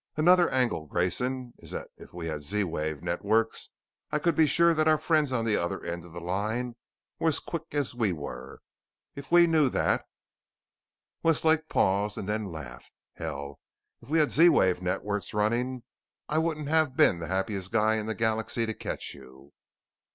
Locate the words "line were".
6.19-7.27